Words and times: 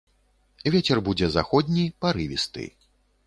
Вецер 0.75 1.01
будзе 1.09 1.27
заходні, 1.35 1.85
парывісты. 2.05 2.65